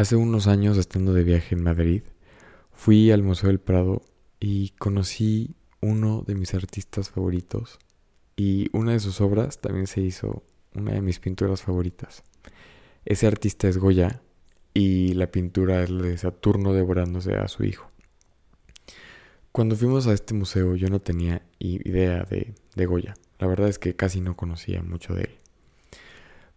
Hace 0.00 0.16
unos 0.16 0.46
años, 0.46 0.78
estando 0.78 1.12
de 1.12 1.24
viaje 1.24 1.54
en 1.54 1.62
Madrid, 1.62 2.04
fui 2.72 3.10
al 3.10 3.22
Museo 3.22 3.48
del 3.48 3.60
Prado 3.60 4.00
y 4.40 4.70
conocí 4.78 5.56
uno 5.82 6.24
de 6.26 6.34
mis 6.36 6.54
artistas 6.54 7.10
favoritos 7.10 7.78
y 8.34 8.70
una 8.72 8.92
de 8.92 9.00
sus 9.00 9.20
obras 9.20 9.60
también 9.60 9.86
se 9.86 10.00
hizo 10.00 10.42
una 10.74 10.92
de 10.92 11.02
mis 11.02 11.20
pinturas 11.20 11.60
favoritas. 11.60 12.22
Ese 13.04 13.26
artista 13.26 13.68
es 13.68 13.76
Goya 13.76 14.22
y 14.72 15.12
la 15.12 15.30
pintura 15.30 15.82
es 15.82 15.90
la 15.90 16.04
de 16.04 16.16
Saturno 16.16 16.72
devorándose 16.72 17.34
a 17.34 17.46
su 17.48 17.64
hijo. 17.64 17.90
Cuando 19.52 19.76
fuimos 19.76 20.06
a 20.06 20.14
este 20.14 20.32
museo 20.32 20.76
yo 20.76 20.88
no 20.88 21.00
tenía 21.00 21.42
idea 21.58 22.22
de, 22.22 22.86
Goya. 22.86 23.12
La 23.38 23.48
verdad 23.48 23.68
es 23.68 23.78
que 23.78 23.96
casi 23.96 24.22
no 24.22 24.34
conocía 24.34 24.82
mucho 24.82 25.12
de 25.12 25.24
él. 25.24 25.38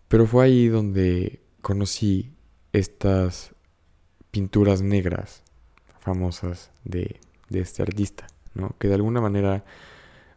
Pero 0.08 0.28
fue 0.28 0.46
ahí 0.46 0.70
donde 0.70 1.42
conocí 1.62 2.32
estas 2.74 3.54
pinturas 4.32 4.82
negras 4.82 5.44
famosas 6.00 6.72
de, 6.84 7.20
de 7.50 7.60
este 7.62 7.82
artista, 7.82 8.28
¿no? 8.56 8.76
Que 8.80 8.88
de 8.90 8.96
alguna 8.96 9.22
manera 9.22 9.64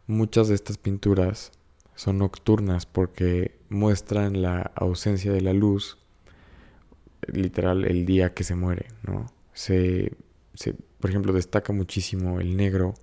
muchas 0.05 0.47
de 0.47 0.55
estas 0.55 0.77
pinturas 0.77 1.51
son 1.95 2.19
nocturnas 2.19 2.85
porque 2.85 3.57
muestran 3.69 4.41
la 4.41 4.71
ausencia 4.75 5.33
de 5.33 5.41
la 5.41 5.53
luz, 5.53 5.97
literal 7.27 7.85
el 7.85 8.05
día 8.05 8.33
que 8.33 8.43
se 8.43 8.55
muere, 8.55 8.87
¿no? 9.03 9.25
Se, 9.53 10.13
se, 10.53 10.75
por 10.99 11.09
ejemplo, 11.09 11.33
destaca 11.33 11.73
muchísimo 11.73 12.39
el 12.39 12.55
negro 12.55 12.93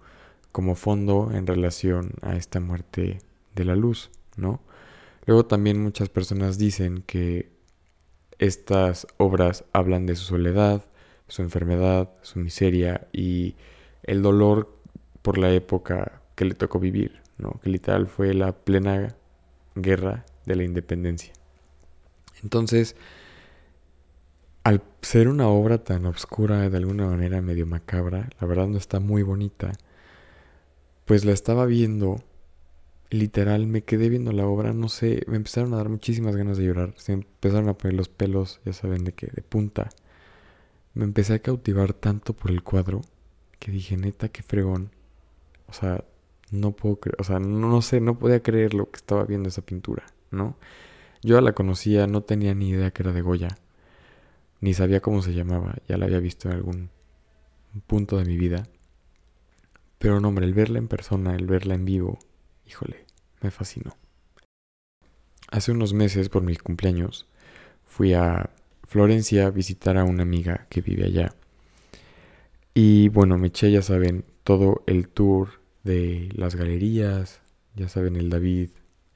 como 0.53 0.77
fondo 0.77 1.33
en 1.33 1.47
relación 1.49 2.13
a 2.23 2.37
esta 2.37 2.61
muerte 2.61 3.19
de 3.57 3.65
la 3.65 3.75
luz, 3.75 4.11
¿no? 4.37 4.61
Luego 5.27 5.47
también 5.47 5.83
muchas 5.83 6.09
personas 6.09 6.59
dicen 6.59 7.03
que 7.07 7.54
estas 8.39 9.07
obras 9.17 9.65
hablan 9.73 10.07
de 10.07 10.17
su 10.17 10.25
soledad, 10.25 10.85
su 11.29 11.43
enfermedad, 11.43 12.11
su 12.23 12.39
miseria 12.39 13.07
y 13.13 13.57
el 14.03 14.23
dolor 14.23 14.77
por 15.23 15.39
la 15.39 15.51
época 15.51 16.23
que 16.35 16.45
le 16.45 16.55
tocó 16.55 16.79
vivir, 16.79 17.23
¿no? 17.39 17.61
que 17.63 17.71
literal 17.71 18.07
fue 18.07 18.35
la 18.35 18.53
plena 18.53 19.17
guerra 19.75 20.25
de 20.47 20.57
la 20.57 20.65
independencia. 20.65 21.33
Entonces, 22.43 22.97
al 24.65 24.83
ser 25.03 25.29
una 25.29 25.49
obra 25.49 25.85
tan 25.85 26.07
oscura, 26.07 26.69
de 26.69 26.77
alguna 26.77 27.07
manera 27.07 27.41
medio 27.41 27.67
macabra, 27.67 28.29
la 28.41 28.47
verdad 28.47 28.67
no 28.67 28.79
está 28.79 29.01
muy 29.01 29.23
bonita, 29.23 29.73
pues 31.05 31.25
la 31.25 31.33
estaba 31.33 31.67
viendo 31.67 32.23
literal 33.11 33.67
me 33.67 33.83
quedé 33.83 34.09
viendo 34.09 34.33
la 34.33 34.47
obra, 34.47 34.73
no 34.73 34.89
sé, 34.89 35.25
me 35.27 35.37
empezaron 35.37 35.75
a 35.75 35.79
dar 35.79 35.89
muchísimas 35.89 36.37
ganas 36.37 36.59
de 36.59 36.65
llorar, 36.65 36.95
se 36.97 37.13
empezaron 37.13 37.69
a 37.69 37.75
poner 37.75 37.97
los 37.97 38.09
pelos, 38.09 38.61
ya 38.65 38.73
saben 38.73 39.05
de 39.05 39.13
qué, 39.13 39.29
de 39.29 39.43
punta. 39.43 39.91
Me 40.95 41.05
empecé 41.05 41.35
a 41.35 41.39
cautivar 41.41 41.93
tanto 41.93 42.35
por 42.35 42.51
el 42.51 42.63
cuadro 42.63 43.03
que 43.59 43.73
dije, 43.73 43.97
neta, 43.97 44.29
qué 44.29 44.43
fregón. 44.43 44.91
O 45.67 45.73
sea, 45.73 46.05
no 46.51 46.73
puedo 46.73 46.97
creer, 46.97 47.17
o 47.21 47.25
sea, 47.25 47.39
no, 47.39 47.69
no 47.69 47.83
sé, 47.83 48.01
no 48.01 48.19
podía 48.19 48.43
creer 48.43 48.75
lo 48.75 48.91
que 48.91 48.97
estaba 48.97 49.25
viendo 49.25 49.49
esa 49.49 49.63
pintura, 49.63 50.05
¿no? 50.31 50.57
Yo 51.23 51.41
la 51.41 51.53
conocía, 51.53 52.07
no 52.07 52.23
tenía 52.23 52.55
ni 52.55 52.71
idea 52.71 52.91
que 52.91 53.03
era 53.03 53.13
de 53.13 53.23
Goya, 53.23 53.59
ni 54.61 54.75
sabía 54.75 55.01
cómo 55.01 55.23
se 55.23 55.35
llamaba, 55.35 55.77
ya 55.89 55.97
la 55.97 56.07
había 56.07 56.21
visto 56.21 56.49
en 56.49 56.55
algún 56.55 56.91
punto 57.87 58.19
de 58.19 58.25
mi 58.25 58.37
vida. 58.37 58.69
Pero 59.99 60.21
no, 60.21 60.29
hombre, 60.29 60.45
el 60.45 60.55
verla 60.55 60.79
en 60.79 60.89
persona, 60.89 61.35
el 61.35 61.47
verla 61.47 61.75
en 61.75 61.85
vivo, 61.85 62.19
híjole, 62.67 63.07
me 63.41 63.51
fascinó. 63.51 63.97
Hace 65.51 65.73
unos 65.73 65.93
meses, 65.93 66.29
por 66.29 66.43
mi 66.43 66.57
cumpleaños, 66.57 67.27
fui 67.85 68.13
a 68.15 68.51
Florencia 68.87 69.47
a 69.47 69.51
visitar 69.51 69.97
a 69.97 70.05
una 70.05 70.23
amiga 70.23 70.67
que 70.69 70.81
vive 70.81 71.05
allá. 71.05 71.35
Y 72.75 73.09
bueno, 73.11 73.39
me 73.39 73.49
eché, 73.49 73.71
ya 73.71 73.83
saben, 73.83 74.25
todo 74.43 74.83
el 74.87 75.09
tour 75.09 75.61
de 75.85 76.29
las 76.35 76.57
galerías, 76.57 77.41
ya 77.77 77.89
saben, 77.89 78.17
el 78.17 78.31
David, 78.31 78.71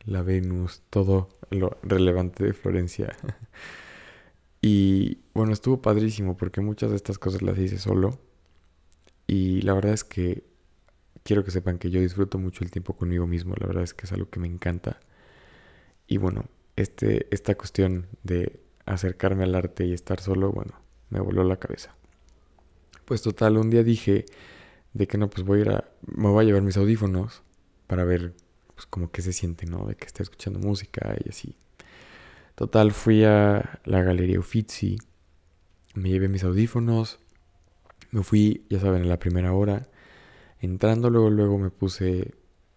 la 0.04 0.22
Venus, 0.22 0.82
todo 0.91 1.28
lo 1.50 1.76
relevante 1.82 2.44
de 2.44 2.53
Florencia. 2.54 3.16
y 4.62 5.19
bueno, 5.34 5.53
estuvo 5.53 5.82
padrísimo 5.82 6.37
porque 6.37 6.60
muchas 6.60 6.91
de 6.91 6.97
estas 6.97 7.19
cosas 7.19 7.42
las 7.42 7.58
hice 7.58 7.78
solo. 7.78 8.19
Y 9.26 9.62
la 9.62 9.75
verdad 9.75 9.92
es 9.92 10.04
que 10.04 10.44
quiero 11.28 11.44
que 11.44 11.50
sepan 11.50 11.76
que 11.76 11.90
yo 11.90 12.00
disfruto 12.00 12.38
mucho 12.38 12.64
el 12.64 12.70
tiempo 12.70 12.96
conmigo 12.96 13.26
mismo, 13.26 13.54
la 13.60 13.66
verdad 13.66 13.84
es 13.84 13.92
que 13.92 14.06
es 14.06 14.12
algo 14.12 14.30
que 14.30 14.40
me 14.40 14.46
encanta. 14.46 14.98
Y 16.06 16.16
bueno, 16.16 16.46
este, 16.74 17.26
esta 17.30 17.54
cuestión 17.54 18.06
de 18.22 18.60
acercarme 18.86 19.44
al 19.44 19.54
arte 19.54 19.84
y 19.84 19.92
estar 19.92 20.20
solo, 20.20 20.52
bueno, 20.52 20.80
me 21.10 21.20
voló 21.20 21.44
la 21.44 21.58
cabeza. 21.58 21.94
Pues 23.04 23.20
total, 23.20 23.58
un 23.58 23.68
día 23.68 23.82
dije 23.82 24.24
de 24.94 25.06
que 25.06 25.18
no, 25.18 25.28
pues 25.28 25.44
voy 25.44 25.58
a 25.58 25.62
ir 25.62 25.70
a, 25.70 25.84
me 26.06 26.30
voy 26.30 26.44
a 26.44 26.46
llevar 26.46 26.62
mis 26.62 26.78
audífonos 26.78 27.42
para 27.86 28.04
ver 28.04 28.32
pues 28.74 28.86
como 28.86 29.10
que 29.10 29.20
se 29.20 29.34
siente, 29.34 29.66
¿no? 29.66 29.84
De 29.84 29.96
que 29.96 30.06
esté 30.06 30.22
escuchando 30.22 30.58
música 30.58 31.14
y 31.22 31.28
así. 31.28 31.56
Total, 32.54 32.90
fui 32.92 33.24
a 33.24 33.80
la 33.84 34.02
galería 34.02 34.40
Uffizi, 34.40 34.96
me 35.92 36.08
llevé 36.08 36.28
mis 36.28 36.44
audífonos, 36.44 37.18
me 38.12 38.22
fui, 38.22 38.64
ya 38.70 38.80
saben, 38.80 39.02
en 39.02 39.10
la 39.10 39.18
primera 39.18 39.52
hora 39.52 39.90
Entrando 40.60 41.10
luego, 41.10 41.30
luego 41.30 41.58
me 41.58 41.70
puse 41.70 42.34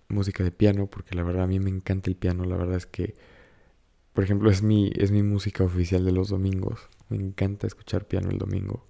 música 0.07 0.43
de 0.43 0.51
piano, 0.51 0.87
porque 0.87 1.15
la 1.15 1.23
verdad 1.23 1.43
a 1.43 1.47
mí 1.47 1.59
me 1.59 1.69
encanta 1.69 2.09
el 2.09 2.15
piano, 2.15 2.45
la 2.45 2.57
verdad 2.57 2.77
es 2.77 2.85
que, 2.85 3.15
por 4.13 4.23
ejemplo, 4.23 4.51
es 4.51 4.61
mi, 4.61 4.91
es 4.95 5.11
mi 5.11 5.23
música 5.23 5.63
oficial 5.63 6.05
de 6.05 6.11
los 6.11 6.29
domingos, 6.29 6.89
me 7.09 7.17
encanta 7.17 7.67
escuchar 7.67 8.05
piano 8.05 8.29
el 8.29 8.37
domingo. 8.37 8.85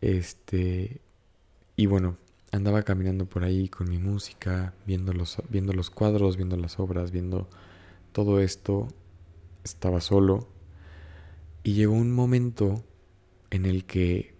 Este, 0.00 1.00
y 1.76 1.86
bueno, 1.86 2.16
andaba 2.52 2.82
caminando 2.82 3.26
por 3.26 3.44
ahí 3.44 3.68
con 3.68 3.90
mi 3.90 3.98
música, 3.98 4.74
viendo 4.86 5.12
los, 5.12 5.38
viendo 5.48 5.72
los 5.72 5.90
cuadros, 5.90 6.36
viendo 6.36 6.56
las 6.56 6.78
obras, 6.78 7.10
viendo 7.10 7.48
todo 8.12 8.40
esto, 8.40 8.88
estaba 9.64 10.00
solo, 10.00 10.48
y 11.62 11.74
llegó 11.74 11.94
un 11.94 12.12
momento 12.12 12.84
en 13.50 13.66
el 13.66 13.84
que, 13.84 14.34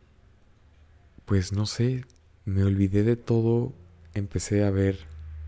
pues 1.24 1.52
no 1.52 1.66
sé, 1.66 2.04
me 2.44 2.64
olvidé 2.64 3.02
de 3.02 3.16
todo, 3.16 3.72
empecé 4.14 4.64
a 4.64 4.70
ver 4.70 4.98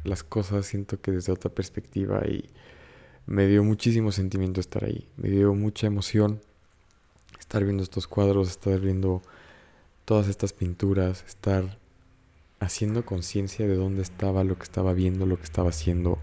las 0.04 0.22
cosas, 0.22 0.66
siento 0.66 1.00
que 1.00 1.12
desde 1.12 1.32
otra 1.32 1.50
perspectiva 1.50 2.22
y 2.26 2.48
me 3.26 3.46
dio 3.46 3.64
muchísimo 3.64 4.12
sentimiento 4.12 4.60
estar 4.60 4.84
ahí, 4.84 5.08
me 5.16 5.28
dio 5.28 5.54
mucha 5.54 5.86
emoción 5.86 6.40
estar 7.46 7.62
viendo 7.62 7.84
estos 7.84 8.08
cuadros, 8.08 8.50
estar 8.50 8.80
viendo 8.80 9.22
todas 10.04 10.26
estas 10.26 10.52
pinturas, 10.52 11.24
estar 11.28 11.78
haciendo 12.58 13.06
conciencia 13.06 13.66
de 13.68 13.76
dónde 13.76 14.02
estaba, 14.02 14.42
lo 14.42 14.56
que 14.56 14.64
estaba 14.64 14.92
viendo, 14.92 15.26
lo 15.26 15.36
que 15.36 15.44
estaba 15.44 15.70
haciendo. 15.70 16.18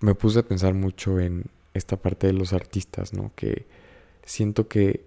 Me 0.00 0.14
puse 0.14 0.40
a 0.40 0.42
pensar 0.42 0.74
mucho 0.74 1.18
en 1.18 1.46
esta 1.72 1.96
parte 1.96 2.26
de 2.26 2.34
los 2.34 2.52
artistas, 2.52 3.14
¿no? 3.14 3.32
Que 3.36 3.66
siento 4.24 4.68
que 4.68 5.04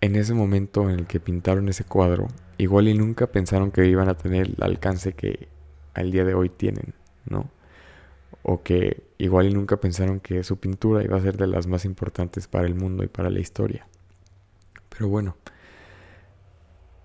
en 0.00 0.16
ese 0.16 0.34
momento 0.34 0.88
en 0.88 1.00
el 1.00 1.06
que 1.06 1.20
pintaron 1.20 1.68
ese 1.68 1.84
cuadro, 1.84 2.28
igual 2.58 2.88
y 2.88 2.94
nunca 2.94 3.26
pensaron 3.26 3.70
que 3.70 3.86
iban 3.86 4.08
a 4.08 4.16
tener 4.16 4.46
el 4.46 4.56
alcance 4.60 5.12
que 5.12 5.48
al 5.94 6.10
día 6.10 6.24
de 6.24 6.34
hoy 6.34 6.48
tienen, 6.48 6.94
¿no? 7.26 7.50
O 8.42 8.62
que 8.62 9.02
igual 9.18 9.48
y 9.48 9.54
nunca 9.54 9.78
pensaron 9.78 10.20
que 10.20 10.42
su 10.44 10.58
pintura 10.58 11.04
iba 11.04 11.16
a 11.16 11.20
ser 11.20 11.36
de 11.36 11.46
las 11.46 11.66
más 11.66 11.84
importantes 11.84 12.48
para 12.48 12.66
el 12.66 12.74
mundo 12.74 13.04
y 13.04 13.08
para 13.08 13.30
la 13.30 13.40
historia. 13.40 13.86
Pero 14.88 15.08
bueno, 15.08 15.36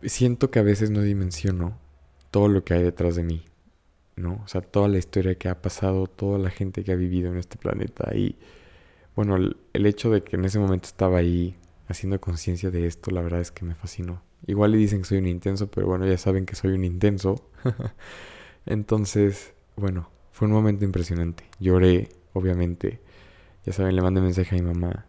siento 0.04 0.52
que 0.52 0.60
a 0.60 0.64
veces 0.64 0.92
no 0.92 1.02
dimensiono 1.02 1.78
todo 2.32 2.48
lo 2.48 2.64
que 2.64 2.74
hay 2.74 2.84
detrás 2.84 3.16
de 3.16 3.24
mí, 3.24 3.46
¿no? 4.16 4.42
O 4.44 4.48
sea, 4.48 4.62
toda 4.62 4.88
la 4.88 4.98
historia 4.98 5.36
que 5.36 5.50
ha 5.50 5.62
pasado, 5.62 6.08
toda 6.08 6.38
la 6.38 6.50
gente 6.50 6.84
que 6.84 6.92
ha 6.92 6.96
vivido 6.96 7.32
en 7.32 7.38
este 7.38 7.58
planeta 7.58 8.16
y 8.16 8.38
bueno, 9.16 9.38
el, 9.38 9.86
hecho 9.86 10.10
de 10.10 10.24
que 10.24 10.36
en 10.36 10.44
ese 10.44 10.60
momento 10.60 10.88
estaba 10.88 11.20
ahí 11.20 11.56
haciendo 11.88 12.20
conciencia 12.20 12.72
de 12.72 12.88
esto, 12.88 13.12
la 13.12 13.22
verdad 13.22 13.42
es 13.42 13.52
que 13.52 13.66
me 13.66 13.76
fascinó. 13.76 14.22
Igual 14.48 14.72
le 14.72 14.78
dicen 14.78 15.00
que 15.00 15.06
soy 15.06 15.18
un 15.20 15.28
intenso, 15.28 15.70
pero 15.70 15.88
bueno, 15.88 16.06
ya 16.06 16.18
saben 16.18 16.46
que 16.46 16.56
soy 16.56 16.74
un 16.74 16.84
intenso. 16.84 17.50
Entonces, 18.66 19.54
bueno, 19.76 20.10
fue 20.32 20.48
un 20.48 20.54
momento 20.54 20.86
impresionante. 20.86 21.46
Lloré, 21.60 22.10
obviamente. 22.34 23.00
Ya 23.66 23.74
saben, 23.74 23.96
le 23.96 24.02
mandé 24.02 24.22
mensaje 24.22 24.56
a 24.56 24.60
mi 24.60 24.66
mamá 24.66 25.06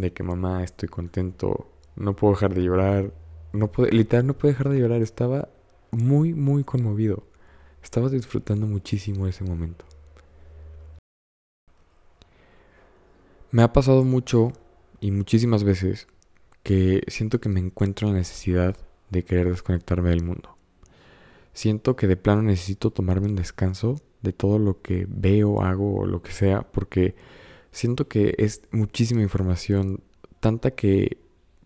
de 0.00 0.12
que 0.12 0.22
mamá, 0.22 0.62
estoy 0.62 0.88
contento, 0.88 1.68
no 1.96 2.14
puedo 2.14 2.34
dejar 2.34 2.54
de 2.54 2.62
llorar. 2.62 3.12
No 3.52 3.70
puedo, 3.72 3.90
literal, 3.90 4.26
no 4.26 4.34
puedo 4.34 4.52
dejar 4.52 4.68
de 4.70 4.78
llorar. 4.78 5.02
Estaba 5.02 5.48
muy, 5.90 6.34
muy 6.34 6.64
conmovido. 6.64 7.24
Estaba 7.82 8.08
disfrutando 8.08 8.66
muchísimo 8.66 9.26
ese 9.26 9.44
momento. 9.44 9.84
Me 13.50 13.62
ha 13.62 13.72
pasado 13.72 14.04
mucho 14.04 14.52
y 15.00 15.10
muchísimas 15.12 15.64
veces 15.64 16.08
que 16.66 17.04
siento 17.06 17.38
que 17.38 17.48
me 17.48 17.60
encuentro 17.60 18.08
en 18.08 18.14
la 18.14 18.18
necesidad 18.18 18.76
de 19.10 19.22
querer 19.22 19.48
desconectarme 19.48 20.10
del 20.10 20.24
mundo. 20.24 20.56
Siento 21.52 21.94
que 21.94 22.08
de 22.08 22.16
plano 22.16 22.42
necesito 22.42 22.90
tomarme 22.90 23.28
un 23.28 23.36
descanso 23.36 24.00
de 24.22 24.32
todo 24.32 24.58
lo 24.58 24.82
que 24.82 25.06
veo, 25.08 25.62
hago 25.62 26.00
o 26.00 26.06
lo 26.06 26.22
que 26.22 26.32
sea, 26.32 26.62
porque 26.62 27.14
siento 27.70 28.08
que 28.08 28.34
es 28.38 28.62
muchísima 28.72 29.22
información, 29.22 30.00
tanta 30.40 30.72
que 30.72 31.18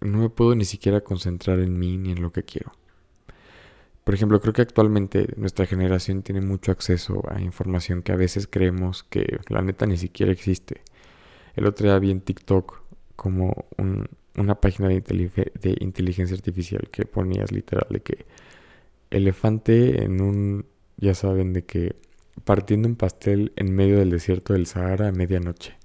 no 0.02 0.18
me 0.18 0.28
puedo 0.28 0.54
ni 0.54 0.66
siquiera 0.66 1.00
concentrar 1.00 1.60
en 1.60 1.78
mí 1.78 1.96
ni 1.96 2.12
en 2.12 2.20
lo 2.20 2.30
que 2.30 2.42
quiero. 2.42 2.72
Por 4.04 4.12
ejemplo, 4.12 4.38
creo 4.38 4.52
que 4.52 4.60
actualmente 4.60 5.28
nuestra 5.38 5.64
generación 5.64 6.20
tiene 6.22 6.42
mucho 6.42 6.72
acceso 6.72 7.22
a 7.30 7.40
información 7.40 8.02
que 8.02 8.12
a 8.12 8.16
veces 8.16 8.46
creemos 8.46 9.02
que 9.04 9.38
la 9.48 9.62
neta 9.62 9.86
ni 9.86 9.96
siquiera 9.96 10.30
existe. 10.30 10.82
El 11.56 11.64
otro 11.64 11.86
día 11.86 11.98
vi 11.98 12.10
en 12.10 12.20
TikTok 12.20 12.82
como 13.16 13.64
una 14.36 14.60
página 14.60 14.88
de, 14.88 15.76
inteligencia 15.80 16.36
artificial 16.36 16.88
que 16.90 17.04
ponías 17.04 17.52
literal 17.52 17.86
de 17.90 18.00
que 18.00 18.26
elefante 19.10 20.04
en 20.04 20.20
un, 20.20 20.66
ya 20.96 21.14
saben, 21.14 21.52
de 21.52 21.64
que 21.64 21.96
partiendo 22.44 22.88
un 22.88 22.96
pastel 22.96 23.52
en 23.56 23.74
medio 23.74 23.98
del 23.98 24.10
desierto 24.10 24.52
del 24.52 24.66
Sahara 24.66 25.08
a 25.08 25.12
medianoche. 25.12 25.76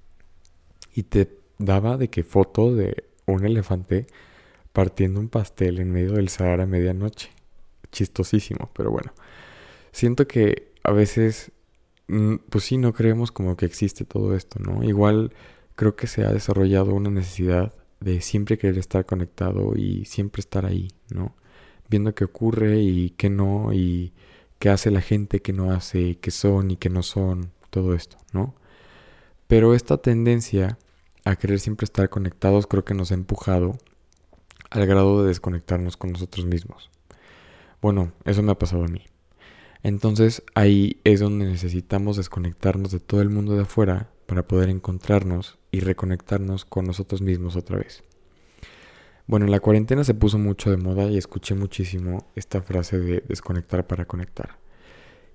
Y 0.94 1.04
te 1.04 1.38
daba 1.58 1.96
de 1.96 2.08
que 2.08 2.22
foto 2.22 2.74
de 2.74 3.04
un 3.26 3.44
elefante 3.44 4.06
partiendo 4.72 5.20
un 5.20 5.28
pastel 5.28 5.80
en 5.80 5.90
medio 5.90 6.12
del 6.12 6.28
Sahara 6.28 6.64
a 6.64 6.66
medianoche. 6.66 7.30
Chistosísimo, 7.90 8.70
pero 8.74 8.90
bueno. 8.90 9.12
Siento 9.92 10.26
que 10.28 10.72
a 10.82 10.92
veces, 10.92 11.52
mm, 12.08 12.36
pues 12.50 12.64
sí, 12.64 12.78
no 12.78 12.92
creemos 12.92 13.32
como 13.32 13.56
que 13.56 13.66
existe 13.66 14.04
todo 14.04 14.36
esto, 14.36 14.58
¿no? 14.60 14.84
Igual 14.84 15.32
creo 15.74 15.96
que 15.96 16.06
se 16.06 16.24
ha 16.24 16.32
desarrollado 16.32 16.94
una 16.94 17.10
necesidad 17.10 17.74
de 18.00 18.20
siempre 18.20 18.58
querer 18.58 18.78
estar 18.78 19.06
conectado 19.06 19.74
y 19.76 20.04
siempre 20.04 20.40
estar 20.40 20.66
ahí, 20.66 20.88
¿no? 21.10 21.34
Viendo 21.88 22.14
qué 22.14 22.24
ocurre 22.24 22.80
y 22.80 23.10
qué 23.10 23.30
no, 23.30 23.72
y 23.72 24.12
qué 24.58 24.70
hace 24.70 24.90
la 24.90 25.00
gente, 25.00 25.40
qué 25.40 25.52
no 25.52 25.72
hace, 25.72 26.18
qué 26.18 26.30
son 26.30 26.70
y 26.70 26.76
qué 26.76 26.90
no 26.90 27.02
son, 27.02 27.52
todo 27.70 27.94
esto, 27.94 28.16
¿no? 28.32 28.54
Pero 29.46 29.74
esta 29.74 29.98
tendencia 29.98 30.78
a 31.24 31.36
querer 31.36 31.60
siempre 31.60 31.84
estar 31.84 32.08
conectados 32.08 32.66
creo 32.66 32.84
que 32.84 32.94
nos 32.94 33.10
ha 33.10 33.14
empujado 33.14 33.78
al 34.70 34.86
grado 34.86 35.22
de 35.22 35.28
desconectarnos 35.28 35.96
con 35.96 36.12
nosotros 36.12 36.46
mismos. 36.46 36.90
Bueno, 37.80 38.12
eso 38.24 38.42
me 38.42 38.52
ha 38.52 38.58
pasado 38.58 38.84
a 38.84 38.88
mí. 38.88 39.02
Entonces 39.82 40.42
ahí 40.54 41.00
es 41.04 41.20
donde 41.20 41.46
necesitamos 41.46 42.16
desconectarnos 42.16 42.90
de 42.90 43.00
todo 43.00 43.22
el 43.22 43.30
mundo 43.30 43.54
de 43.54 43.62
afuera 43.62 44.10
para 44.26 44.46
poder 44.46 44.68
encontrarnos 44.68 45.58
y 45.70 45.80
reconectarnos 45.80 46.64
con 46.64 46.84
nosotros 46.84 47.22
mismos 47.22 47.56
otra 47.56 47.78
vez. 47.78 48.02
Bueno, 49.26 49.46
en 49.46 49.52
la 49.52 49.60
cuarentena 49.60 50.04
se 50.04 50.14
puso 50.14 50.38
mucho 50.38 50.70
de 50.70 50.76
moda 50.76 51.10
y 51.10 51.16
escuché 51.16 51.54
muchísimo 51.54 52.30
esta 52.36 52.62
frase 52.62 52.98
de 52.98 53.24
desconectar 53.26 53.86
para 53.86 54.04
conectar. 54.04 54.58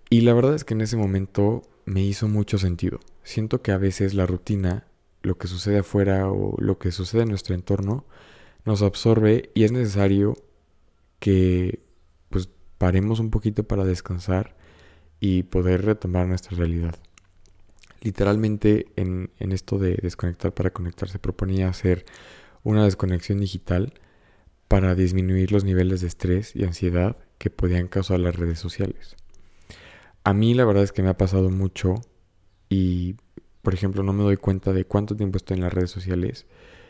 Y 0.10 0.22
la 0.22 0.34
verdad 0.34 0.56
es 0.56 0.64
que 0.64 0.74
en 0.74 0.82
ese 0.82 0.98
momento 0.98 1.64
me 1.86 2.02
hizo 2.02 2.28
mucho 2.28 2.58
sentido. 2.58 3.00
Siento 3.24 3.62
que 3.62 3.72
a 3.72 3.78
veces 3.78 4.14
la 4.14 4.26
rutina, 4.26 4.86
lo 5.24 5.38
que 5.38 5.48
sucede 5.48 5.80
afuera 5.80 6.30
o 6.32 6.56
lo 6.60 6.80
que 6.80 6.92
sucede 6.92 7.24
en 7.24 7.30
nuestro 7.30 7.54
entorno, 7.54 8.06
nos 8.66 8.82
absorbe 8.82 9.50
y 9.54 9.64
es 9.64 9.72
necesario 9.72 10.36
que 11.20 11.80
pues 12.30 12.50
paremos 12.78 13.20
un 13.20 13.30
poquito 13.30 13.64
para 13.64 13.84
descansar 13.84 14.56
y 15.20 15.44
poder 15.44 15.86
retomar 15.86 16.28
nuestra 16.28 16.58
realidad. 16.58 16.96
Literalmente 18.02 18.88
en, 18.96 19.32
en 19.40 19.52
esto 19.52 19.78
de 19.78 19.96
desconectar 20.02 20.54
para 20.54 20.72
conectar 20.72 21.08
se 21.08 21.20
proponía 21.20 21.70
hacer 21.70 22.06
una 22.64 22.84
desconexión 22.84 23.40
digital 23.40 23.94
para 24.68 24.96
disminuir 24.96 25.52
los 25.52 25.64
niveles 25.64 26.02
de 26.02 26.08
estrés 26.08 26.56
y 26.56 26.64
ansiedad 26.64 27.18
que 27.38 27.50
podían 27.50 27.88
causar 27.88 28.20
las 28.20 28.36
redes 28.36 28.60
sociales. 28.60 29.16
A 30.24 30.34
mí 30.34 30.54
la 30.54 30.66
verdad 30.66 30.84
es 30.84 30.92
que 30.92 31.02
me 31.02 31.10
ha 31.10 31.18
pasado 31.18 31.50
mucho 31.50 31.96
y, 32.70 33.16
por 33.62 33.74
ejemplo, 33.74 34.04
no 34.04 34.14
me 34.14 34.24
doy 34.24 34.38
cuenta 34.38 34.72
de 34.72 34.86
cuánto 34.86 35.16
tiempo 35.16 35.38
estoy 35.38 35.58
en 35.58 35.64
las 35.64 35.74
redes 35.74 35.92
sociales 35.92 36.46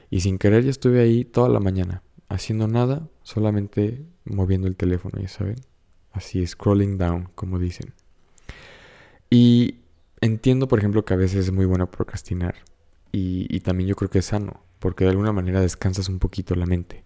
y 0.09 0.19
sin 0.19 0.37
querer 0.37 0.63
ya 0.63 0.69
estuve 0.69 0.99
ahí 0.99 1.25
toda 1.25 1.49
la 1.49 1.59
mañana, 1.59 2.03
haciendo 2.27 2.67
nada, 2.67 3.09
solamente 3.23 4.05
moviendo 4.25 4.67
el 4.67 4.75
teléfono, 4.75 5.19
ya 5.19 5.29
saben. 5.29 5.55
Así, 6.11 6.45
scrolling 6.45 6.97
down, 6.97 7.29
como 7.33 7.57
dicen. 7.57 7.93
Y 9.29 9.75
entiendo, 10.21 10.67
por 10.67 10.79
ejemplo, 10.79 11.03
que 11.03 11.13
a 11.13 11.17
veces 11.17 11.47
es 11.47 11.51
muy 11.51 11.65
bueno 11.65 11.89
procrastinar. 11.91 12.55
Y, 13.11 13.59
también 13.59 13.89
yo 13.89 13.95
creo 13.95 14.09
que 14.09 14.19
es 14.19 14.25
sano, 14.25 14.63
porque 14.79 15.03
de 15.03 15.09
alguna 15.09 15.33
manera 15.33 15.59
descansas 15.59 16.07
un 16.07 16.19
poquito 16.19 16.55
la 16.55 16.65
mente. 16.65 17.03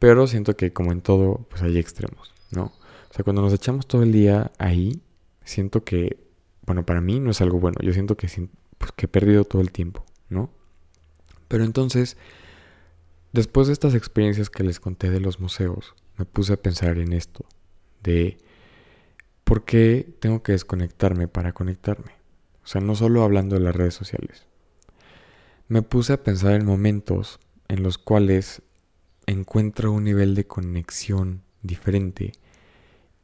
Pero 0.00 0.26
siento 0.26 0.56
que 0.56 0.72
como 0.72 0.90
en 0.90 1.02
todo, 1.02 1.46
pues 1.50 1.62
hay 1.62 1.78
extremos, 1.78 2.34
¿no? 2.50 2.64
O 2.64 3.14
sea, 3.14 3.22
cuando 3.22 3.42
nos 3.42 3.52
echamos 3.52 3.86
todo 3.86 4.02
el 4.02 4.10
día 4.10 4.50
ahí, 4.58 5.02
siento 5.44 5.84
que, 5.84 6.18
bueno, 6.66 6.84
para 6.84 7.00
mí 7.00 7.20
no 7.20 7.30
es 7.30 7.40
algo 7.40 7.60
bueno. 7.60 7.76
Yo 7.80 7.92
siento 7.92 8.16
que, 8.16 8.26
pues, 8.78 8.92
que 8.92 9.06
he 9.06 9.08
perdido 9.08 9.44
todo 9.44 9.62
el 9.62 9.70
tiempo, 9.70 10.04
¿no? 10.28 10.50
Pero 11.46 11.64
entonces, 11.64 12.16
después 13.32 13.68
de 13.68 13.72
estas 13.72 13.94
experiencias 13.94 14.50
que 14.50 14.64
les 14.64 14.80
conté 14.80 15.10
de 15.10 15.20
los 15.20 15.38
museos, 15.38 15.94
me 16.16 16.24
puse 16.24 16.54
a 16.54 16.56
pensar 16.56 16.98
en 16.98 17.12
esto, 17.12 17.44
de 18.02 18.38
por 19.44 19.64
qué 19.64 20.12
tengo 20.20 20.42
que 20.42 20.52
desconectarme 20.52 21.28
para 21.28 21.52
conectarme. 21.52 22.19
Sea, 22.70 22.80
no 22.80 22.94
solo 22.94 23.24
hablando 23.24 23.56
de 23.56 23.62
las 23.62 23.74
redes 23.74 23.94
sociales. 23.94 24.46
Me 25.66 25.82
puse 25.82 26.12
a 26.12 26.22
pensar 26.22 26.52
en 26.52 26.64
momentos 26.64 27.40
en 27.66 27.82
los 27.82 27.98
cuales 27.98 28.62
encuentro 29.26 29.90
un 29.90 30.04
nivel 30.04 30.36
de 30.36 30.46
conexión 30.46 31.42
diferente 31.62 32.30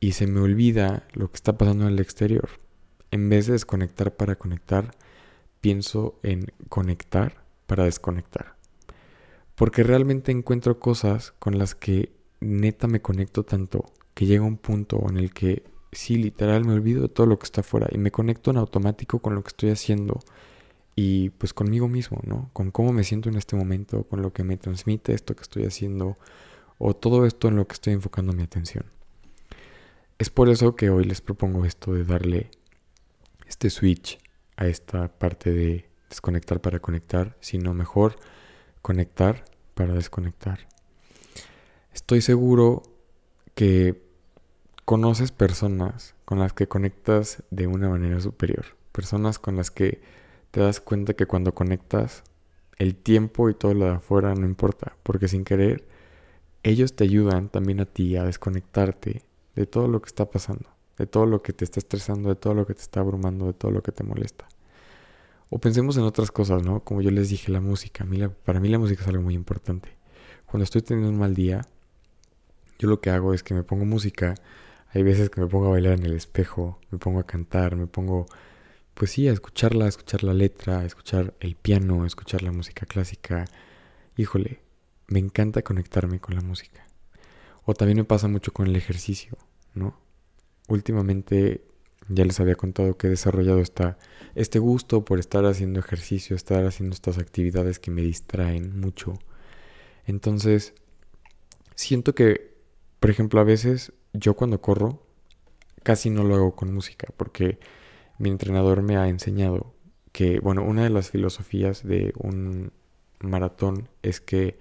y 0.00 0.12
se 0.12 0.26
me 0.26 0.40
olvida 0.40 1.06
lo 1.12 1.30
que 1.30 1.36
está 1.36 1.56
pasando 1.56 1.86
en 1.86 1.92
el 1.92 2.00
exterior. 2.00 2.48
En 3.12 3.28
vez 3.28 3.46
de 3.46 3.52
desconectar 3.52 4.16
para 4.16 4.34
conectar, 4.34 4.96
pienso 5.60 6.18
en 6.24 6.46
conectar 6.68 7.44
para 7.68 7.84
desconectar. 7.84 8.56
Porque 9.54 9.84
realmente 9.84 10.32
encuentro 10.32 10.80
cosas 10.80 11.34
con 11.38 11.56
las 11.56 11.76
que 11.76 12.10
neta 12.40 12.88
me 12.88 13.00
conecto 13.00 13.44
tanto 13.44 13.84
que 14.12 14.26
llega 14.26 14.42
un 14.42 14.56
punto 14.56 15.06
en 15.08 15.18
el 15.18 15.32
que 15.32 15.62
sí, 15.98 16.16
literal, 16.16 16.64
me 16.64 16.72
olvido 16.72 17.02
de 17.02 17.08
todo 17.08 17.26
lo 17.26 17.38
que 17.38 17.44
está 17.44 17.60
afuera 17.60 17.88
y 17.90 17.98
me 17.98 18.10
conecto 18.10 18.50
en 18.50 18.56
automático 18.58 19.20
con 19.20 19.34
lo 19.34 19.42
que 19.42 19.48
estoy 19.48 19.70
haciendo 19.70 20.20
y 20.94 21.30
pues 21.30 21.52
conmigo 21.52 21.88
mismo, 21.88 22.20
¿no? 22.24 22.50
Con 22.52 22.70
cómo 22.70 22.92
me 22.92 23.04
siento 23.04 23.28
en 23.28 23.36
este 23.36 23.56
momento, 23.56 24.04
con 24.04 24.22
lo 24.22 24.32
que 24.32 24.44
me 24.44 24.56
transmite 24.56 25.12
esto 25.12 25.36
que 25.36 25.42
estoy 25.42 25.64
haciendo 25.64 26.16
o 26.78 26.94
todo 26.94 27.26
esto 27.26 27.48
en 27.48 27.56
lo 27.56 27.66
que 27.66 27.74
estoy 27.74 27.92
enfocando 27.92 28.32
mi 28.32 28.42
atención. 28.42 28.84
Es 30.18 30.30
por 30.30 30.48
eso 30.48 30.76
que 30.76 30.88
hoy 30.88 31.04
les 31.04 31.20
propongo 31.20 31.66
esto 31.66 31.92
de 31.92 32.04
darle 32.04 32.50
este 33.46 33.68
switch 33.68 34.18
a 34.56 34.66
esta 34.66 35.08
parte 35.08 35.52
de 35.52 35.88
desconectar 36.08 36.60
para 36.60 36.80
conectar, 36.80 37.36
sino 37.40 37.74
mejor 37.74 38.16
conectar 38.80 39.44
para 39.74 39.92
desconectar. 39.92 40.66
Estoy 41.92 42.22
seguro 42.22 42.82
que 43.54 44.05
conoces 44.86 45.32
personas 45.32 46.14
con 46.24 46.38
las 46.38 46.52
que 46.52 46.68
conectas 46.68 47.42
de 47.50 47.66
una 47.66 47.88
manera 47.88 48.20
superior, 48.20 48.76
personas 48.92 49.40
con 49.40 49.56
las 49.56 49.72
que 49.72 50.00
te 50.52 50.60
das 50.60 50.80
cuenta 50.80 51.14
que 51.14 51.26
cuando 51.26 51.54
conectas 51.54 52.22
el 52.78 52.94
tiempo 52.94 53.50
y 53.50 53.54
todo 53.54 53.74
lo 53.74 53.86
de 53.86 53.96
afuera 53.96 54.32
no 54.36 54.46
importa, 54.46 54.96
porque 55.02 55.26
sin 55.26 55.42
querer 55.42 55.88
ellos 56.62 56.94
te 56.94 57.02
ayudan 57.02 57.48
también 57.48 57.80
a 57.80 57.84
ti 57.84 58.16
a 58.16 58.22
desconectarte 58.22 59.22
de 59.56 59.66
todo 59.66 59.88
lo 59.88 60.00
que 60.00 60.06
está 60.06 60.30
pasando, 60.30 60.68
de 60.96 61.06
todo 61.08 61.26
lo 61.26 61.42
que 61.42 61.52
te 61.52 61.64
está 61.64 61.80
estresando, 61.80 62.28
de 62.28 62.36
todo 62.36 62.54
lo 62.54 62.64
que 62.64 62.74
te 62.74 62.82
está 62.82 63.00
abrumando, 63.00 63.46
de 63.46 63.54
todo 63.54 63.72
lo 63.72 63.82
que 63.82 63.90
te 63.90 64.04
molesta. 64.04 64.46
O 65.50 65.58
pensemos 65.58 65.96
en 65.96 66.04
otras 66.04 66.30
cosas, 66.30 66.62
¿no? 66.62 66.78
Como 66.84 67.02
yo 67.02 67.10
les 67.10 67.28
dije, 67.28 67.50
la 67.50 67.60
música. 67.60 68.06
para 68.44 68.60
mí 68.60 68.68
la 68.68 68.78
música 68.78 69.02
es 69.02 69.08
algo 69.08 69.22
muy 69.22 69.34
importante. 69.34 69.96
Cuando 70.46 70.62
estoy 70.62 70.82
teniendo 70.82 71.10
un 71.10 71.18
mal 71.18 71.34
día, 71.34 71.62
yo 72.78 72.88
lo 72.88 73.00
que 73.00 73.10
hago 73.10 73.34
es 73.34 73.42
que 73.42 73.52
me 73.52 73.64
pongo 73.64 73.84
música. 73.84 74.34
Hay 74.96 75.02
veces 75.02 75.28
que 75.28 75.42
me 75.42 75.46
pongo 75.46 75.66
a 75.66 75.70
bailar 75.72 75.98
en 75.98 76.06
el 76.06 76.14
espejo, 76.14 76.80
me 76.90 76.96
pongo 76.96 77.20
a 77.20 77.26
cantar, 77.26 77.76
me 77.76 77.86
pongo, 77.86 78.24
pues 78.94 79.10
sí, 79.10 79.28
a 79.28 79.32
escucharla, 79.34 79.84
a 79.84 79.88
escuchar 79.88 80.24
la 80.24 80.32
letra, 80.32 80.78
a 80.78 80.86
escuchar 80.86 81.34
el 81.38 81.54
piano, 81.54 82.02
a 82.02 82.06
escuchar 82.06 82.40
la 82.40 82.50
música 82.50 82.86
clásica. 82.86 83.44
Híjole, 84.16 84.60
me 85.08 85.18
encanta 85.18 85.60
conectarme 85.60 86.18
con 86.18 86.34
la 86.34 86.40
música. 86.40 86.86
O 87.66 87.74
también 87.74 87.98
me 87.98 88.04
pasa 88.04 88.26
mucho 88.26 88.54
con 88.54 88.68
el 88.68 88.74
ejercicio, 88.74 89.36
¿no? 89.74 90.00
Últimamente 90.66 91.62
ya 92.08 92.24
les 92.24 92.40
había 92.40 92.54
contado 92.54 92.96
que 92.96 93.08
he 93.08 93.10
desarrollado 93.10 93.60
esta, 93.60 93.98
este 94.34 94.58
gusto 94.58 95.04
por 95.04 95.18
estar 95.18 95.44
haciendo 95.44 95.78
ejercicio, 95.78 96.34
estar 96.34 96.64
haciendo 96.64 96.94
estas 96.94 97.18
actividades 97.18 97.78
que 97.78 97.90
me 97.90 98.00
distraen 98.00 98.80
mucho. 98.80 99.18
Entonces, 100.06 100.72
siento 101.74 102.14
que, 102.14 102.55
por 103.00 103.10
ejemplo, 103.10 103.40
a 103.40 103.44
veces 103.44 103.92
yo 104.12 104.34
cuando 104.34 104.60
corro 104.60 105.02
casi 105.82 106.10
no 106.10 106.24
lo 106.24 106.34
hago 106.34 106.56
con 106.56 106.72
música 106.74 107.08
porque 107.16 107.58
mi 108.18 108.30
entrenador 108.30 108.82
me 108.82 108.96
ha 108.96 109.08
enseñado 109.08 109.74
que, 110.12 110.40
bueno, 110.40 110.64
una 110.64 110.82
de 110.84 110.90
las 110.90 111.10
filosofías 111.10 111.86
de 111.86 112.12
un 112.16 112.72
maratón 113.20 113.88
es 114.02 114.20
que 114.20 114.58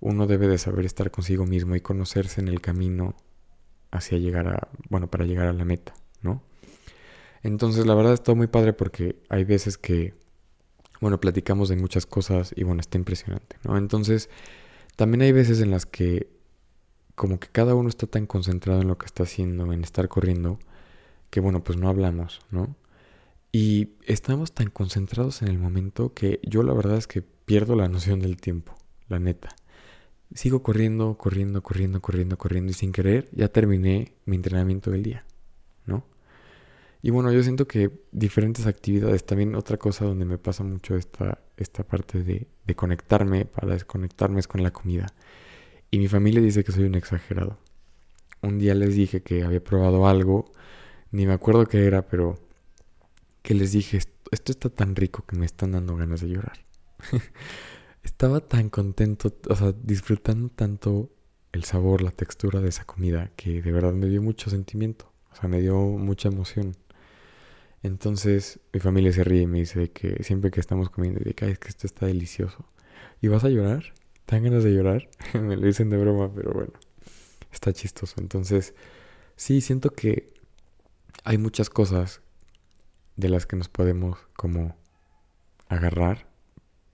uno 0.00 0.26
debe 0.26 0.46
de 0.46 0.58
saber 0.58 0.84
estar 0.84 1.10
consigo 1.10 1.46
mismo 1.46 1.74
y 1.74 1.80
conocerse 1.80 2.40
en 2.40 2.48
el 2.48 2.60
camino 2.60 3.16
hacia 3.90 4.18
llegar 4.18 4.48
a, 4.48 4.68
bueno, 4.90 5.10
para 5.10 5.24
llegar 5.24 5.46
a 5.46 5.52
la 5.52 5.64
meta, 5.64 5.94
¿no? 6.22 6.42
Entonces, 7.42 7.86
la 7.86 7.94
verdad 7.94 8.14
está 8.14 8.34
muy 8.34 8.46
padre 8.46 8.72
porque 8.72 9.16
hay 9.28 9.44
veces 9.44 9.78
que, 9.78 10.14
bueno, 11.00 11.20
platicamos 11.20 11.68
de 11.68 11.76
muchas 11.76 12.06
cosas 12.06 12.52
y 12.56 12.64
bueno, 12.64 12.80
está 12.80 12.98
impresionante, 12.98 13.56
¿no? 13.64 13.76
Entonces, 13.76 14.30
también 14.96 15.22
hay 15.22 15.32
veces 15.32 15.60
en 15.60 15.70
las 15.70 15.86
que 15.86 16.33
como 17.14 17.38
que 17.38 17.48
cada 17.48 17.74
uno 17.74 17.88
está 17.88 18.06
tan 18.06 18.26
concentrado 18.26 18.82
en 18.82 18.88
lo 18.88 18.98
que 18.98 19.06
está 19.06 19.22
haciendo, 19.22 19.72
en 19.72 19.84
estar 19.84 20.08
corriendo, 20.08 20.58
que 21.30 21.40
bueno, 21.40 21.62
pues 21.62 21.78
no 21.78 21.88
hablamos, 21.88 22.40
¿no? 22.50 22.76
Y 23.52 23.90
estamos 24.06 24.52
tan 24.52 24.70
concentrados 24.70 25.42
en 25.42 25.48
el 25.48 25.58
momento 25.58 26.12
que 26.12 26.40
yo 26.42 26.62
la 26.64 26.72
verdad 26.74 26.96
es 26.96 27.06
que 27.06 27.22
pierdo 27.22 27.76
la 27.76 27.88
noción 27.88 28.20
del 28.20 28.36
tiempo, 28.36 28.74
la 29.08 29.20
neta. 29.20 29.50
Sigo 30.34 30.62
corriendo, 30.64 31.16
corriendo, 31.16 31.62
corriendo, 31.62 32.00
corriendo, 32.00 32.36
corriendo 32.36 32.72
y 32.72 32.74
sin 32.74 32.90
querer 32.90 33.28
ya 33.32 33.48
terminé 33.48 34.14
mi 34.24 34.34
entrenamiento 34.36 34.90
del 34.90 35.04
día, 35.04 35.24
¿no? 35.86 36.04
Y 37.00 37.10
bueno, 37.10 37.30
yo 37.30 37.42
siento 37.42 37.68
que 37.68 37.90
diferentes 38.10 38.66
actividades, 38.66 39.24
también 39.24 39.54
otra 39.54 39.76
cosa 39.76 40.04
donde 40.04 40.24
me 40.24 40.38
pasa 40.38 40.64
mucho 40.64 40.96
esta, 40.96 41.38
esta 41.56 41.84
parte 41.84 42.24
de, 42.24 42.48
de 42.66 42.74
conectarme, 42.74 43.44
para 43.44 43.74
desconectarme 43.74 44.40
es 44.40 44.48
con 44.48 44.62
la 44.62 44.72
comida. 44.72 45.06
Y 45.94 45.98
mi 46.00 46.08
familia 46.08 46.40
dice 46.40 46.64
que 46.64 46.72
soy 46.72 46.86
un 46.86 46.96
exagerado. 46.96 47.56
Un 48.42 48.58
día 48.58 48.74
les 48.74 48.96
dije 48.96 49.22
que 49.22 49.44
había 49.44 49.62
probado 49.62 50.08
algo, 50.08 50.50
ni 51.12 51.24
me 51.24 51.32
acuerdo 51.32 51.66
qué 51.66 51.86
era, 51.86 52.08
pero 52.08 52.36
que 53.42 53.54
les 53.54 53.70
dije, 53.70 53.98
esto 54.32 54.50
está 54.50 54.70
tan 54.70 54.96
rico 54.96 55.24
que 55.24 55.36
me 55.36 55.46
están 55.46 55.70
dando 55.70 55.94
ganas 55.94 56.20
de 56.20 56.30
llorar. 56.30 56.58
Estaba 58.02 58.40
tan 58.40 58.70
contento, 58.70 59.32
o 59.48 59.54
sea, 59.54 59.72
disfrutando 59.84 60.48
tanto 60.48 61.12
el 61.52 61.62
sabor, 61.62 62.02
la 62.02 62.10
textura 62.10 62.60
de 62.60 62.70
esa 62.70 62.84
comida, 62.84 63.30
que 63.36 63.62
de 63.62 63.70
verdad 63.70 63.92
me 63.92 64.08
dio 64.08 64.20
mucho 64.20 64.50
sentimiento, 64.50 65.12
o 65.30 65.36
sea, 65.36 65.48
me 65.48 65.60
dio 65.60 65.76
mucha 65.76 66.28
emoción. 66.28 66.74
Entonces 67.84 68.58
mi 68.72 68.80
familia 68.80 69.12
se 69.12 69.22
ríe 69.22 69.42
y 69.42 69.46
me 69.46 69.60
dice 69.60 69.92
que 69.92 70.24
siempre 70.24 70.50
que 70.50 70.58
estamos 70.58 70.90
comiendo, 70.90 71.20
de 71.20 71.34
que, 71.34 71.48
es 71.48 71.60
que 71.60 71.68
esto 71.68 71.86
está 71.86 72.06
delicioso. 72.06 72.66
¿Y 73.20 73.28
vas 73.28 73.44
a 73.44 73.48
llorar? 73.48 73.94
¿Te 74.26 74.36
dan 74.36 74.44
ganas 74.44 74.64
de 74.64 74.72
llorar? 74.72 75.08
me 75.34 75.56
lo 75.56 75.66
dicen 75.66 75.90
de 75.90 75.96
broma, 75.96 76.32
pero 76.34 76.52
bueno, 76.52 76.72
está 77.52 77.72
chistoso. 77.72 78.14
Entonces, 78.18 78.74
sí, 79.36 79.60
siento 79.60 79.90
que 79.90 80.32
hay 81.24 81.38
muchas 81.38 81.70
cosas 81.70 82.20
de 83.16 83.28
las 83.28 83.46
que 83.46 83.56
nos 83.56 83.68
podemos 83.68 84.18
como 84.36 84.76
agarrar 85.68 86.26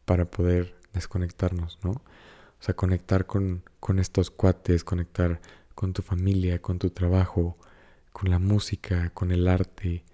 para 0.05 0.31
poder 0.31 0.75
desconectarnos, 0.93 1.79
¿no? 1.83 1.91
O 1.91 2.63
sea, 2.63 2.75
conectar 2.75 3.27
con, 3.27 3.63
con 3.79 3.99
estos 3.99 4.31
cuates, 4.31 4.85
conectar 4.85 5.41
con 5.75 5.93
tu 5.93 6.03
familia, 6.03 6.61
con 6.61 6.79
tu 6.79 6.91
trabajo, 6.91 7.57
con 8.13 8.31
la 8.31 8.39
música, 8.39 9.11
con 9.11 9.31
el 9.31 9.49
arte, 9.49 10.05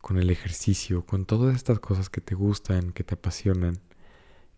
con 0.00 0.18
el 0.18 0.30
ejercicio, 0.30 1.04
con 1.04 1.26
todas 1.26 1.56
estas 1.56 1.80
cosas 1.80 2.08
que 2.08 2.20
te 2.20 2.34
gustan, 2.34 2.92
que 2.92 3.04
te 3.04 3.14
apasionan, 3.14 3.80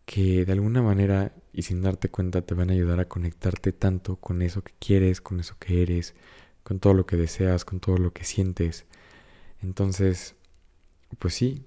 que 0.05 0.45
de 0.45 0.52
alguna 0.52 0.83
manera 0.83 1.33
y 1.52 1.62
sin 1.62 1.83
darte 1.83 2.09
cuenta 2.09 2.42
te 2.42 2.54
van 2.54 2.71
a 2.71 2.75
ayudar 2.75 3.00
a 3.00 3.09
conectarte 3.09 3.73
tanto 3.73 4.16
con 4.16 4.42
eso 4.42 4.62
que 4.62 4.73
quieres, 4.78 5.21
con 5.21 5.40
eso 5.40 5.57
que 5.59 5.83
eres, 5.83 6.14
con 6.62 6.78
todo 6.78 6.95
lo 6.95 7.07
que 7.07 7.16
deseas, 7.16 7.64
con 7.64 7.80
todo 7.80 7.97
lo 7.99 8.12
que 8.12 8.25
sientes. 8.25 8.87
Entonces, 9.62 10.37
pues 11.19 11.35
sí, 11.35 11.64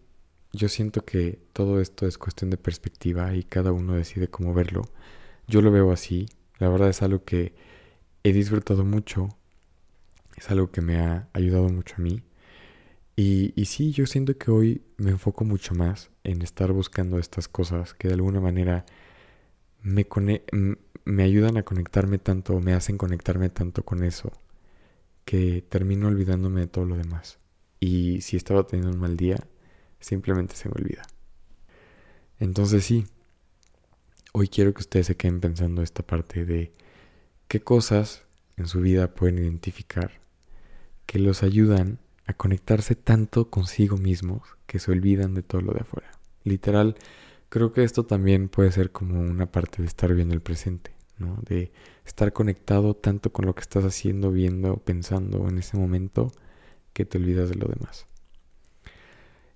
yo 0.54 0.70
siento 0.70 1.04
que 1.06 1.40
todo 1.54 1.82
esto 1.82 2.08
es 2.08 2.18
cuestión 2.18 2.50
de 2.50 2.58
perspectiva 2.58 3.36
y 3.36 3.44
cada 3.44 3.72
uno 3.72 3.94
decide 3.96 4.28
cómo 4.30 4.54
verlo. 4.54 4.84
Yo 5.48 5.62
lo 5.62 5.72
veo 5.72 5.92
así, 5.92 6.28
la 6.60 6.70
verdad 6.70 6.90
es 6.90 7.02
algo 7.02 7.24
que 7.24 7.54
he 8.24 8.32
disfrutado 8.32 8.86
mucho, 8.86 9.30
es 10.38 10.50
algo 10.50 10.72
que 10.72 10.82
me 10.82 10.98
ha 11.00 11.28
ayudado 11.34 11.70
mucho 11.70 11.96
a 11.98 12.02
mí. 12.02 12.24
Y, 13.16 13.54
y 13.60 13.66
sí, 13.66 13.92
yo 13.92 14.08
siento 14.08 14.38
que 14.38 14.50
hoy 14.50 14.82
me 14.98 15.12
enfoco 15.12 15.44
mucho 15.44 15.76
más 15.76 16.10
en 16.24 16.42
estar 16.42 16.72
buscando 16.72 17.20
estas 17.20 17.48
cosas 17.48 17.94
que 17.94 18.08
de 18.08 18.16
alguna 18.16 18.40
manera 18.40 18.86
me, 19.84 20.08
me 21.06 21.24
ayudan 21.24 21.58
a 21.58 21.64
conectarme 21.64 22.18
tanto, 22.18 22.60
me 22.60 22.74
hacen 22.74 22.98
conectarme 22.98 23.50
tanto 23.50 23.84
con 23.84 24.04
eso, 24.04 24.32
que 25.26 25.64
termino 25.68 26.08
olvidándome 26.08 26.62
de 26.62 26.68
todo 26.68 26.86
lo 26.86 26.98
demás. 26.98 27.40
Y 27.80 28.22
si 28.22 28.38
estaba 28.38 28.66
teniendo 28.66 28.94
un 28.94 29.02
mal 29.02 29.18
día, 29.18 29.38
simplemente 30.00 30.56
se 30.56 30.70
me 30.70 30.76
olvida. 30.76 31.04
Entonces 32.40 32.84
sí, 32.84 33.06
hoy 34.34 34.48
quiero 34.48 34.74
que 34.74 34.82
ustedes 34.82 35.08
se 35.08 35.16
queden 35.16 35.40
pensando 35.40 35.82
esta 35.82 36.04
parte 36.04 36.46
de 36.46 36.74
qué 37.48 37.62
cosas 37.62 38.24
en 38.58 38.68
su 38.68 38.82
vida 38.82 39.14
pueden 39.14 39.38
identificar 39.38 40.20
que 41.06 41.20
los 41.20 41.44
ayudan 41.44 42.00
a 42.26 42.34
conectarse 42.34 42.96
tanto 42.96 43.50
consigo 43.50 43.98
mismos 43.98 44.42
que 44.66 44.80
se 44.80 44.92
olvidan 44.92 45.34
de 45.34 45.44
todo 45.44 45.62
lo 45.62 45.74
de 45.74 45.82
afuera. 45.82 46.12
Literal, 46.44 46.96
creo 47.54 47.72
que 47.72 47.84
esto 47.84 48.04
también 48.04 48.50
puede 48.50 48.72
ser 48.72 48.92
como 48.92 49.22
una 49.22 49.52
parte 49.52 49.84
de 49.84 49.88
estar 49.88 50.12
viendo 50.16 50.34
el 50.34 50.42
presente, 50.42 50.96
¿no? 51.20 51.38
De 51.48 51.72
estar 52.04 52.34
conectado 52.34 52.96
tanto 52.96 53.32
con 53.32 53.46
lo 53.46 53.54
que 53.54 53.62
estás 53.62 53.84
haciendo, 53.84 54.32
viendo, 54.32 54.78
pensando 54.78 55.48
en 55.48 55.60
ese 55.60 55.78
momento 55.78 56.32
que 56.94 57.06
te 57.06 57.20
olvidas 57.20 57.50
de 57.50 57.56
lo 57.58 57.68
demás. 57.68 58.08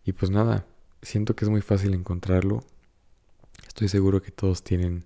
Y 0.06 0.12
pues 0.14 0.30
nada, 0.30 0.68
siento 1.02 1.36
que 1.36 1.46
es 1.46 1.50
muy 1.50 1.62
fácil 1.62 1.96
encontrarlo. 1.96 2.64
Estoy 3.68 3.88
seguro 3.88 4.22
que 4.22 4.30
todos 4.30 4.64
tienen 4.64 5.04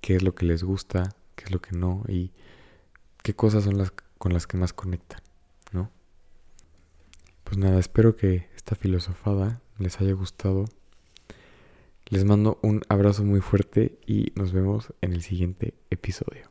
qué 0.00 0.16
es 0.16 0.22
lo 0.22 0.34
que 0.34 0.46
les 0.46 0.64
gusta, 0.64 1.14
qué 1.34 1.44
es 1.44 1.50
lo 1.50 1.60
que 1.60 1.76
no 1.76 2.04
y 2.08 2.32
qué 3.22 3.36
cosas 3.36 3.64
son 3.64 3.76
las 3.76 3.92
con 4.16 4.32
las 4.32 4.46
que 4.46 4.56
más 4.56 4.72
conectan, 4.72 5.20
¿no? 5.72 5.90
Pues 7.44 7.58
nada, 7.58 7.78
espero 7.78 8.16
que 8.16 8.48
esta 8.56 8.76
filosofada 8.76 9.60
les 9.76 10.00
haya 10.00 10.14
gustado. 10.14 10.64
Les 12.12 12.26
mando 12.26 12.58
un 12.60 12.82
abrazo 12.90 13.24
muy 13.24 13.40
fuerte 13.40 13.98
y 14.06 14.32
nos 14.34 14.52
vemos 14.52 14.92
en 15.00 15.14
el 15.14 15.22
siguiente 15.22 15.72
episodio. 15.88 16.42